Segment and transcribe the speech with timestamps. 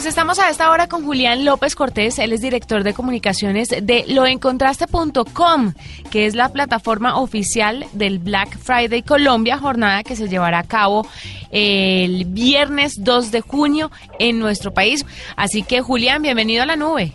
[0.00, 4.06] pues estamos a esta hora con Julián López Cortés, él es director de comunicaciones de
[4.08, 5.74] loencontraste.com,
[6.10, 11.06] que es la plataforma oficial del Black Friday Colombia, jornada que se llevará a cabo
[11.50, 15.04] el viernes 2 de junio en nuestro país.
[15.36, 17.12] Así que Julián, bienvenido a la nube.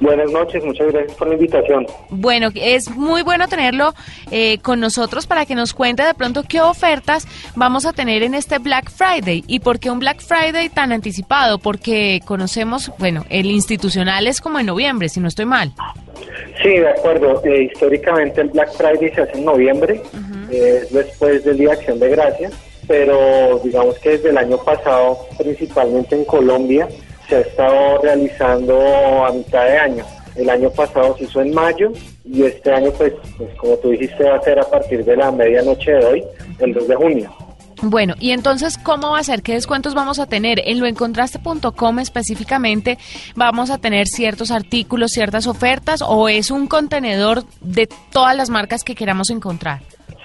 [0.00, 1.86] Buenas noches, muchas gracias por la invitación.
[2.10, 3.94] Bueno, es muy bueno tenerlo
[4.30, 8.34] eh, con nosotros para que nos cuente de pronto qué ofertas vamos a tener en
[8.34, 13.46] este Black Friday y por qué un Black Friday tan anticipado, porque conocemos, bueno, el
[13.46, 15.72] institucional es como en noviembre, si no estoy mal.
[16.62, 17.42] Sí, de acuerdo.
[17.44, 20.02] Eh, históricamente el Black Friday se hace en noviembre,
[20.50, 22.52] eh, después del Día de Acción de Gracias,
[22.86, 26.88] pero digamos que desde el año pasado, principalmente en Colombia,
[27.32, 30.04] se ha estado realizando a mitad de año.
[30.36, 31.90] El año pasado se hizo en mayo
[32.26, 35.30] y este año, pues, pues como tú dijiste, va a ser a partir de la
[35.30, 36.24] medianoche de hoy,
[36.58, 37.34] el 2 de junio.
[37.80, 39.42] Bueno, y entonces, ¿cómo va a ser?
[39.42, 40.60] ¿Qué descuentos vamos a tener?
[40.66, 42.98] En loencontraste.com específicamente,
[43.34, 48.84] ¿vamos a tener ciertos artículos, ciertas ofertas o es un contenedor de todas las marcas
[48.84, 49.80] que queramos encontrar?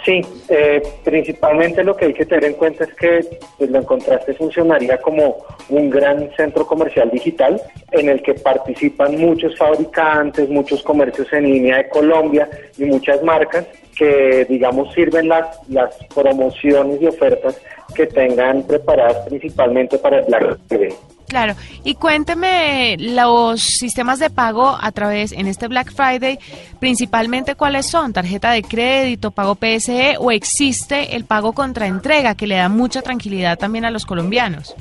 [0.07, 3.27] Sí, eh, principalmente lo que hay que tener en cuenta es que
[3.57, 9.57] pues, lo encontraste funcionaría como un gran centro comercial digital en el que participan muchos
[9.57, 15.93] fabricantes, muchos comercios en línea de Colombia y muchas marcas que digamos sirven las, las
[16.15, 17.59] promociones y ofertas
[17.93, 21.16] que tengan preparadas principalmente para el Black Friday.
[21.27, 26.39] Claro, y cuénteme los sistemas de pago a través en este Black Friday,
[26.79, 32.47] principalmente cuáles son, tarjeta de crédito, pago PSE o existe el pago contra entrega que
[32.47, 34.73] le da mucha tranquilidad también a los colombianos.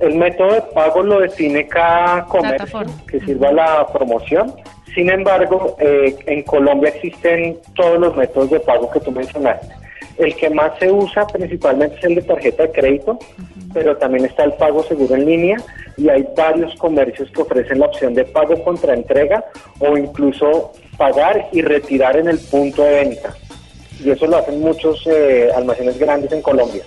[0.00, 4.54] El método de pago lo define cada comercio que sirva la promoción.
[4.94, 9.79] Sin embargo, eh, en Colombia existen todos los métodos de pago que tú mencionaste.
[10.20, 13.18] El que más se usa principalmente es el de tarjeta de crédito,
[13.72, 15.56] pero también está el pago seguro en línea
[15.96, 19.42] y hay varios comercios que ofrecen la opción de pago contra entrega
[19.78, 23.34] o incluso pagar y retirar en el punto de venta.
[24.04, 26.82] Y eso lo hacen muchos eh, almacenes grandes en Colombia.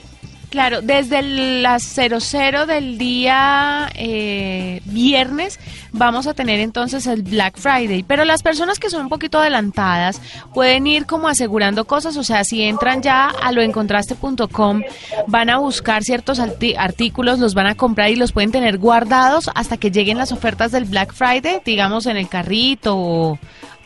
[0.54, 5.60] Claro, desde las 00 del día eh, viernes
[5.94, 10.22] vamos a tener entonces el Black Friday, pero las personas que son un poquito adelantadas
[10.54, 14.84] pueden ir como asegurando cosas, o sea, si entran ya a loencontraste.com
[15.26, 19.78] van a buscar ciertos artículos, los van a comprar y los pueden tener guardados hasta
[19.78, 23.40] que lleguen las ofertas del Black Friday, digamos en el carrito o,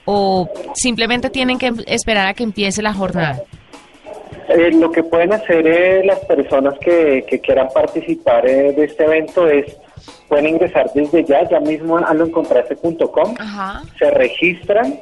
[0.03, 3.41] o simplemente tienen que esperar a que empiece la jornada.
[4.49, 9.47] Eh, lo que pueden hacer eh, las personas que, quieran participar eh, de este evento
[9.47, 9.65] es,
[10.29, 13.35] pueden ingresar desde ya, ya mismo a loencontraste.com,
[13.99, 14.99] se registran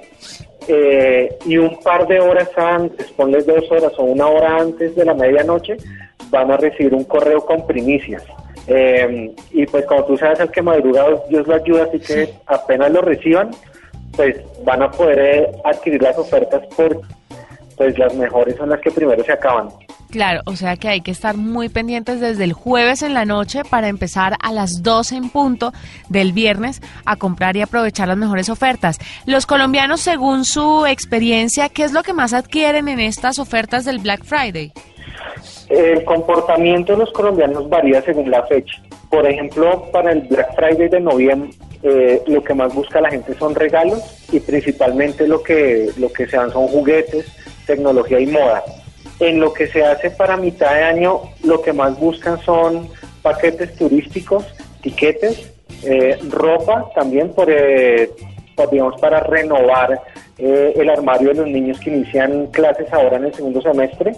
[1.45, 5.13] y un par de horas antes, ponle dos horas o una hora antes de la
[5.13, 5.77] medianoche,
[6.31, 8.23] van a recibir un correo con primicias.
[9.51, 13.01] y pues como tú sabes, al que madruga Dios lo ayuda, así que apenas lo
[13.01, 13.51] reciban,
[14.15, 17.01] pues van a poder adquirir las ofertas por
[17.77, 19.69] pues las mejores son las que primero se acaban.
[20.09, 23.63] Claro, o sea que hay que estar muy pendientes desde el jueves en la noche
[23.69, 25.73] para empezar a las 12 en punto
[26.09, 28.97] del viernes a comprar y aprovechar las mejores ofertas.
[29.25, 33.99] Los colombianos, según su experiencia, ¿qué es lo que más adquieren en estas ofertas del
[33.99, 34.71] Black Friday?
[35.69, 38.81] El comportamiento de los colombianos varía según la fecha.
[39.09, 41.49] Por ejemplo, para el Black Friday de noviembre,
[41.83, 46.25] eh, lo que más busca la gente son regalos y principalmente lo que, lo que
[46.25, 47.25] se dan son juguetes,
[47.65, 48.63] tecnología y moda.
[49.19, 52.89] En lo que se hace para mitad de año, lo que más buscan son
[53.21, 54.45] paquetes turísticos,
[54.81, 55.51] tiquetes,
[55.83, 58.09] eh, ropa también por, eh,
[58.71, 60.01] digamos, para renovar
[60.37, 64.13] eh, el armario de los niños que inician clases ahora en el segundo semestre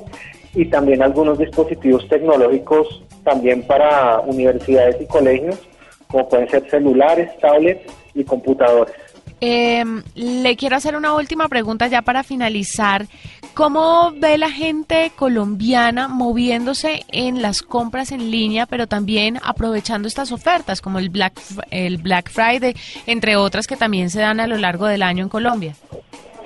[0.55, 5.59] y también algunos dispositivos tecnológicos también para universidades y colegios,
[6.07, 8.93] como pueden ser celulares, tablets y computadores.
[9.39, 13.05] Em, le quiero hacer una última pregunta ya para finalizar.
[13.53, 20.31] ¿Cómo ve la gente colombiana moviéndose en las compras en línea, pero también aprovechando estas
[20.31, 21.33] ofertas como el Black,
[21.69, 22.75] el Black Friday,
[23.05, 25.75] entre otras que también se dan a lo largo del año en Colombia?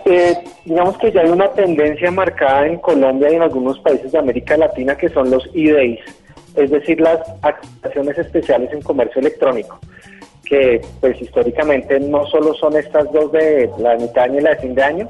[0.06, 4.18] Eh, digamos que ya hay una tendencia marcada en Colombia y en algunos países de
[4.18, 6.00] América Latina que son los e-days,
[6.56, 7.20] es decir, las
[7.84, 9.80] acciones especiales en comercio electrónico
[10.52, 14.56] que pues históricamente no solo son estas dos de la mitad año y la de
[14.58, 15.10] fin de año,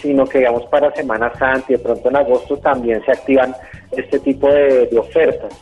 [0.00, 3.54] sino que digamos para Semana Santa y de pronto en agosto también se activan
[3.90, 5.52] este tipo de, ofertas.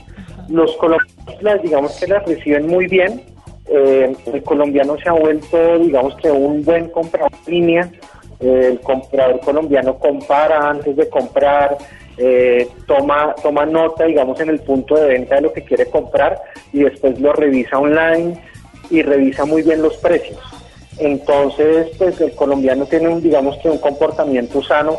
[0.49, 3.20] Los colombianos digamos que las reciben muy bien,
[3.69, 7.90] eh, el colombiano se ha vuelto digamos que un buen comprador en línea,
[8.38, 11.76] el comprador colombiano compara antes de comprar,
[12.17, 16.40] eh, toma, toma nota digamos en el punto de venta de lo que quiere comprar
[16.72, 18.40] y después lo revisa online
[18.90, 20.38] y revisa muy bien los precios.
[20.98, 24.98] Entonces, pues el colombiano tiene un, digamos que un comportamiento sano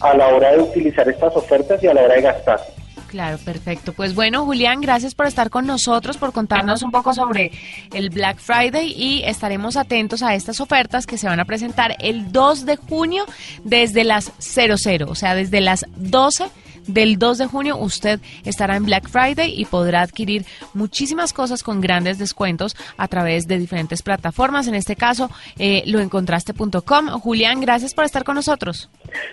[0.00, 2.60] a la hora de utilizar estas ofertas y a la hora de gastar.
[3.08, 3.92] Claro, perfecto.
[3.92, 7.52] Pues bueno, Julián, gracias por estar con nosotros, por contarnos un poco sobre
[7.94, 12.32] el Black Friday y estaremos atentos a estas ofertas que se van a presentar el
[12.32, 13.24] 2 de junio
[13.64, 16.46] desde las 00, o sea, desde las 12
[16.86, 20.44] del 2 de junio usted estará en Black Friday y podrá adquirir
[20.74, 24.68] muchísimas cosas con grandes descuentos a través de diferentes plataformas.
[24.68, 27.08] En este caso, eh, loencontraste.com.
[27.20, 28.88] Julián, gracias por estar con nosotros.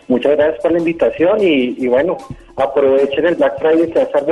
[0.07, 2.17] Muchas gracias por la invitación y, y bueno,
[2.55, 4.23] aprovechen el Black Friday que va a estar.